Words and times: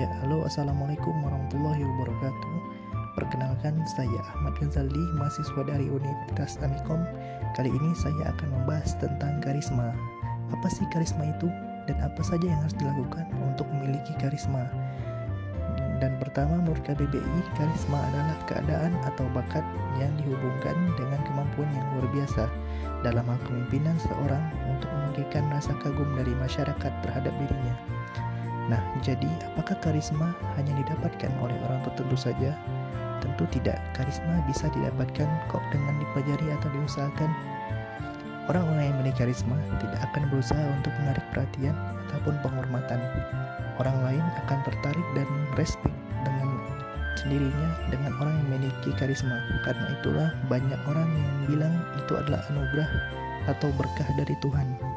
Ya, 0.00 0.08
halo 0.24 0.48
Assalamualaikum 0.48 1.12
warahmatullahi 1.20 1.84
wabarakatuh 1.84 2.54
Perkenalkan, 3.12 3.84
saya 3.92 4.20
Ahmad 4.32 4.56
Ghazali, 4.56 5.04
mahasiswa 5.20 5.62
dari 5.68 5.86
Universitas 5.92 6.56
Amikom 6.64 7.04
Kali 7.52 7.68
ini 7.68 7.90
saya 7.92 8.32
akan 8.32 8.48
membahas 8.56 8.96
tentang 8.96 9.36
karisma 9.44 9.92
Apa 10.48 10.68
sih 10.72 10.88
karisma 10.88 11.28
itu? 11.28 11.52
Dan 11.84 12.00
apa 12.00 12.24
saja 12.24 12.46
yang 12.46 12.60
harus 12.64 12.76
dilakukan 12.80 13.28
untuk 13.44 13.68
memiliki 13.68 14.16
karisma? 14.16 14.64
Dan 16.02 16.18
pertama, 16.18 16.58
menurut 16.58 16.82
KBBI, 16.82 17.38
karisma 17.54 18.02
adalah 18.10 18.34
keadaan 18.50 18.90
atau 19.06 19.22
bakat 19.30 19.62
yang 20.02 20.10
dihubungkan 20.18 20.74
dengan 20.98 21.22
kemampuan 21.22 21.70
yang 21.70 21.86
luar 21.94 22.06
biasa 22.10 22.50
dalam 23.06 23.22
hal 23.22 23.38
kepemimpinan 23.46 23.94
seorang 24.02 24.42
untuk 24.66 24.90
memberikan 24.90 25.46
rasa 25.54 25.70
kagum 25.78 26.10
dari 26.18 26.34
masyarakat 26.42 26.92
terhadap 27.06 27.30
dirinya. 27.38 28.01
Nah, 28.72 28.80
jadi 29.04 29.28
apakah 29.52 29.76
karisma 29.84 30.32
hanya 30.56 30.72
didapatkan 30.80 31.28
oleh 31.44 31.52
orang 31.68 31.84
tertentu 31.84 32.16
saja? 32.16 32.56
Tentu 33.20 33.44
tidak. 33.52 33.76
Karisma 33.92 34.40
bisa 34.48 34.72
didapatkan 34.72 35.28
kok 35.52 35.60
dengan 35.68 36.00
dipelajari 36.00 36.56
atau 36.56 36.72
diusahakan. 36.72 37.30
Orang-orang 38.48 38.88
yang 38.88 38.96
memiliki 38.96 39.28
karisma 39.28 39.60
tidak 39.76 40.00
akan 40.08 40.24
berusaha 40.32 40.64
untuk 40.80 40.88
menarik 41.04 41.20
perhatian 41.36 41.76
ataupun 42.08 42.34
penghormatan. 42.40 43.00
Orang 43.76 44.00
lain 44.08 44.24
akan 44.40 44.58
tertarik 44.64 45.06
dan 45.12 45.28
respect 45.52 45.92
dengan 46.24 46.48
sendirinya 47.20 47.68
dengan 47.92 48.16
orang 48.24 48.40
yang 48.40 48.48
memiliki 48.56 48.90
karisma. 48.96 49.36
Karena 49.68 50.00
itulah 50.00 50.32
banyak 50.48 50.80
orang 50.88 51.12
yang 51.12 51.32
bilang 51.44 51.74
itu 52.00 52.16
adalah 52.16 52.40
anugerah 52.48 52.88
atau 53.52 53.68
berkah 53.76 54.08
dari 54.16 54.32
Tuhan. 54.40 54.91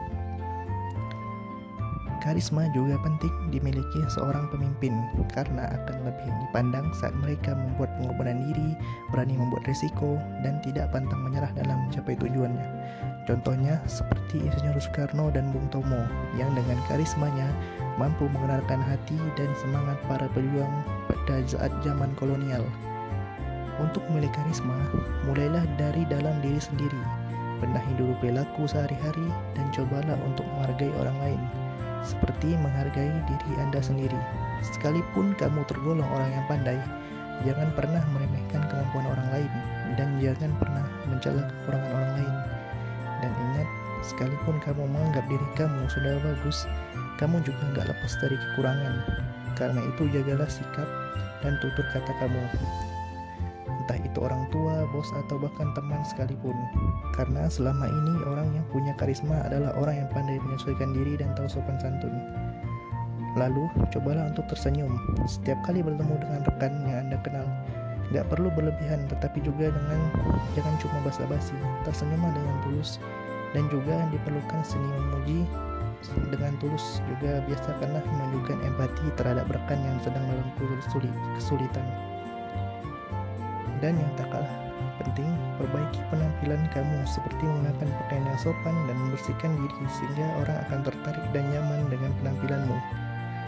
Karisma 2.25 2.65
juga 2.73 2.97
penting 3.05 3.53
dimiliki 3.53 4.01
seorang 4.09 4.49
pemimpin 4.49 4.97
karena 5.29 5.69
akan 5.77 6.09
lebih 6.09 6.25
dipandang 6.41 6.89
saat 6.97 7.13
mereka 7.21 7.53
membuat 7.53 7.93
pengorbanan 8.01 8.49
diri, 8.49 8.73
berani 9.13 9.37
membuat 9.37 9.61
risiko, 9.69 10.17
dan 10.41 10.57
tidak 10.65 10.89
pantang 10.89 11.21
menyerah 11.21 11.53
dalam 11.53 11.85
mencapai 11.85 12.17
tujuannya. 12.17 12.65
Contohnya 13.29 13.77
seperti 13.85 14.41
Insinyur 14.41 14.73
Soekarno 14.81 15.29
dan 15.29 15.53
Bung 15.53 15.69
Tomo 15.69 16.01
yang 16.33 16.49
dengan 16.57 16.81
karismanya 16.89 17.45
mampu 18.01 18.25
mengenalkan 18.25 18.81
hati 18.81 19.21
dan 19.37 19.53
semangat 19.61 20.01
para 20.09 20.25
pejuang 20.33 20.81
pada 21.05 21.45
saat 21.45 21.69
zaman 21.85 22.09
kolonial. 22.17 22.65
Untuk 23.77 24.01
memiliki 24.09 24.33
karisma, 24.33 24.73
mulailah 25.29 25.61
dari 25.77 26.01
dalam 26.09 26.41
diri 26.41 26.57
sendiri. 26.57 27.01
Benahi 27.61 27.93
dulu 28.01 28.17
perilaku 28.17 28.65
sehari-hari 28.65 29.29
dan 29.53 29.69
cobalah 29.69 30.17
untuk 30.25 30.49
menghargai 30.57 30.89
orang 30.97 31.17
lain 31.21 31.41
seperti 32.05 32.53
menghargai 32.55 33.11
diri 33.25 33.51
Anda 33.57 33.81
sendiri. 33.81 34.17
Sekalipun 34.61 35.33
kamu 35.35 35.65
tergolong 35.65 36.05
orang 36.05 36.29
yang 36.31 36.45
pandai, 36.45 36.79
jangan 37.43 37.73
pernah 37.73 37.99
meremehkan 38.13 38.61
kemampuan 38.69 39.05
orang 39.09 39.27
lain 39.33 39.51
dan 39.97 40.15
jangan 40.21 40.53
pernah 40.61 40.85
mencela 41.09 41.41
kekurangan 41.43 41.91
orang 41.91 42.11
lain. 42.21 42.35
Dan 43.25 43.31
ingat, 43.33 43.67
sekalipun 44.05 44.55
kamu 44.61 44.83
menganggap 44.85 45.25
diri 45.25 45.47
kamu 45.57 45.81
sudah 45.89 46.21
bagus, 46.21 46.69
kamu 47.17 47.41
juga 47.41 47.63
nggak 47.73 47.87
lepas 47.89 48.13
dari 48.21 48.37
kekurangan. 48.37 48.95
Karena 49.57 49.81
itu 49.83 50.03
jagalah 50.13 50.47
sikap 50.47 50.87
dan 51.41 51.57
tutur 51.59 51.85
kata 51.91 52.13
kamu 52.21 52.43
itu 54.15 54.23
orang 54.23 54.47
tua, 54.47 54.87
bos, 54.95 55.11
atau 55.11 55.35
bahkan 55.35 55.75
teman 55.75 55.99
sekalipun. 56.07 56.55
Karena 57.11 57.51
selama 57.51 57.83
ini 57.83 58.13
orang 58.23 58.47
yang 58.55 58.63
punya 58.71 58.95
karisma 58.95 59.43
adalah 59.43 59.75
orang 59.75 59.99
yang 59.99 60.09
pandai 60.15 60.39
menyesuaikan 60.39 60.95
diri 60.95 61.19
dan 61.19 61.35
tahu 61.35 61.51
sopan 61.51 61.75
santun. 61.83 62.15
Lalu, 63.35 63.67
cobalah 63.91 64.31
untuk 64.31 64.47
tersenyum 64.47 64.95
setiap 65.27 65.59
kali 65.67 65.83
bertemu 65.83 66.15
dengan 66.23 66.39
rekan 66.47 66.71
yang 66.87 67.11
Anda 67.11 67.19
kenal. 67.27 67.43
Gak 68.15 68.31
perlu 68.31 68.47
berlebihan, 68.55 69.03
tetapi 69.11 69.43
juga 69.43 69.75
dengan 69.75 69.99
jangan 70.55 70.79
cuma 70.79 70.97
basa-basi. 71.03 71.59
Tersenyumlah 71.83 72.31
dengan 72.31 72.55
tulus 72.63 73.03
dan 73.51 73.67
juga 73.67 74.07
diperlukan 74.15 74.63
seni 74.63 74.87
memuji 74.95 75.43
dengan 76.31 76.53
tulus 76.61 77.01
juga 77.09 77.41
biasakanlah 77.49 78.03
menunjukkan 78.05 78.61
empati 78.61 79.05
terhadap 79.19 79.49
rekan 79.51 79.79
yang 79.83 79.97
sedang 80.05 80.23
dalam 80.23 80.47
kesulitan. 81.35 82.14
Dan 83.83 83.99
yang 83.99 84.11
tak 84.15 84.31
kalah 84.31 84.65
penting, 85.01 85.27
perbaiki 85.59 85.99
penampilan 86.11 86.61
kamu 86.71 86.97
seperti 87.07 87.43
menggunakan 87.43 87.89
pakaian 88.03 88.25
yang 88.27 88.39
sopan 88.39 88.75
dan 88.87 88.95
membersihkan 88.95 89.51
diri 89.59 89.85
sehingga 89.91 90.25
orang 90.43 90.57
akan 90.67 90.79
tertarik 90.87 91.25
dan 91.35 91.43
nyaman 91.51 91.81
dengan 91.91 92.11
penampilanmu. 92.23 92.77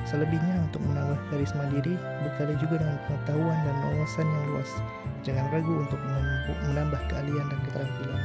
Selebihnya 0.07 0.55
untuk 0.63 0.79
menambah 0.87 1.19
karisma 1.27 1.67
diri, 1.67 1.99
bekali 2.23 2.55
juga 2.63 2.79
dengan 2.79 2.97
pengetahuan 3.11 3.59
dan 3.67 3.75
wawasan 3.83 4.23
yang 4.23 4.45
luas. 4.55 4.71
Jangan 5.27 5.45
ragu 5.51 5.73
untuk 5.83 5.99
menambah 6.71 7.01
keahlian 7.11 7.45
dan 7.51 7.59
keterampilan. 7.67 8.23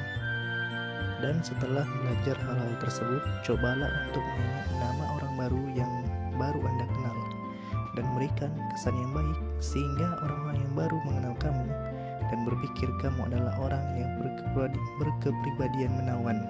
Dan 1.23 1.37
setelah 1.43 1.87
belajar 1.87 2.37
hal-hal 2.39 2.73
tersebut, 2.83 3.23
cobalah 3.47 3.91
untuk 4.11 4.23
mengingat 4.23 4.69
nama 4.79 5.05
orang 5.19 5.33
baru 5.39 5.63
yang 5.75 5.93
baru 6.39 6.61
Anda 6.67 6.87
kenal 6.87 7.19
dan 7.93 8.05
memberikan 8.15 8.51
kesan 8.75 8.95
yang 8.97 9.13
baik 9.13 9.39
sehingga 9.61 10.07
orang-orang 10.23 10.59
yang 10.63 10.75
baru 10.75 10.97
mengenal 11.05 11.35
kamu 11.39 11.92
dan 12.33 12.49
berpikir 12.49 12.89
kamu 13.05 13.29
adalah 13.29 13.53
orang 13.61 13.85
yang 14.01 14.11
berkepribadian 14.99 15.93
menawan. 16.01 16.41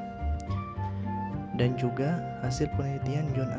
Dan 1.59 1.76
juga 1.76 2.16
hasil 2.41 2.70
penelitian 2.78 3.28
John 3.37 3.53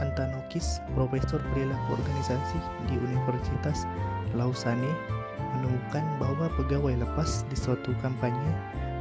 Antanokis, 0.00 0.80
Profesor 0.96 1.42
Perilaku 1.52 2.00
Organisasi 2.00 2.56
di 2.88 2.96
Universitas 2.96 3.84
Lausanne, 4.32 4.88
menemukan 5.58 6.06
bahwa 6.16 6.48
pegawai 6.56 6.94
lepas 7.04 7.44
di 7.52 7.56
suatu 7.58 7.92
kampanye 8.00 8.54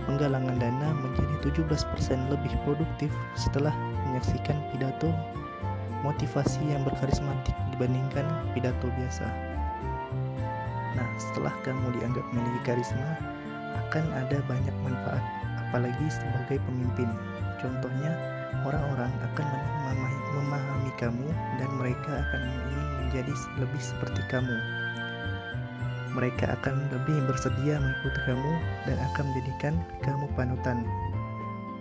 penggalangan 0.03 0.59
dana 0.59 0.91
menjadi 0.99 1.55
17% 1.63 2.33
lebih 2.33 2.53
produktif 2.67 3.09
setelah 3.39 3.71
menyaksikan 4.09 4.59
pidato 4.75 5.07
motivasi 6.03 6.59
yang 6.67 6.83
berkarismatik 6.83 7.55
dibandingkan 7.71 8.27
pidato 8.51 8.91
biasa. 8.99 9.52
Nah, 10.93 11.07
setelah 11.17 11.53
kamu 11.65 11.97
dianggap 11.97 12.25
memiliki 12.33 12.61
karisma, 12.73 13.17
akan 13.87 14.05
ada 14.13 14.37
banyak 14.45 14.75
manfaat, 14.85 15.23
apalagi 15.69 16.05
sebagai 16.09 16.61
pemimpin. 16.69 17.09
Contohnya, 17.57 18.11
orang-orang 18.65 19.09
akan 19.33 19.45
memahami, 20.33 20.91
kamu 21.01 21.25
dan 21.57 21.69
mereka 21.81 22.21
akan 22.21 22.41
ingin 22.45 22.85
menjadi 23.01 23.33
lebih 23.57 23.81
seperti 23.81 24.21
kamu. 24.29 24.57
Mereka 26.13 26.45
akan 26.61 26.77
lebih 26.93 27.17
bersedia 27.25 27.81
mengikuti 27.81 28.19
kamu 28.29 28.51
dan 28.85 28.97
akan 29.01 29.23
menjadikan 29.33 29.73
kamu 30.05 30.25
panutan. 30.37 30.85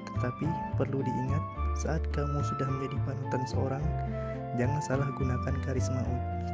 Tetapi 0.08 0.46
perlu 0.80 1.04
diingat, 1.04 1.44
saat 1.76 2.00
kamu 2.16 2.40
sudah 2.40 2.68
menjadi 2.72 2.96
panutan 3.04 3.42
seorang, 3.44 3.84
jangan 4.58 4.80
salah 4.84 5.08
gunakan 5.16 5.54
karisma 5.64 6.02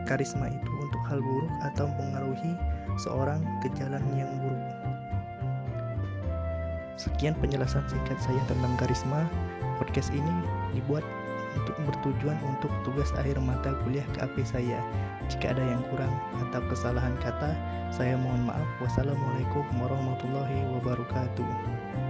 karisma 0.09 0.49
itu 0.49 0.73
untuk 0.81 1.03
hal 1.05 1.21
buruk 1.21 1.53
atau 1.61 1.85
mempengaruhi 1.93 2.57
seorang 2.97 3.45
ke 3.61 3.69
jalan 3.77 4.01
yang 4.17 4.33
buruk. 4.41 4.65
Sekian 6.99 7.37
penjelasan 7.39 7.85
singkat 7.87 8.19
saya 8.19 8.41
tentang 8.49 8.75
karisma. 8.81 9.29
Podcast 9.79 10.11
ini 10.11 10.33
dibuat 10.75 11.07
untuk 11.55 11.79
bertujuan 11.87 12.35
untuk 12.43 12.73
tugas 12.83 13.15
akhir 13.15 13.39
mata 13.39 13.77
kuliah 13.87 14.03
KAP 14.19 14.43
saya. 14.43 14.83
Jika 15.31 15.55
ada 15.55 15.63
yang 15.63 15.85
kurang 15.93 16.11
atau 16.49 16.59
kesalahan 16.67 17.15
kata, 17.23 17.55
saya 17.95 18.19
mohon 18.19 18.51
maaf. 18.51 18.67
Wassalamualaikum 18.83 19.63
warahmatullahi 19.79 20.59
wabarakatuh. 20.75 22.08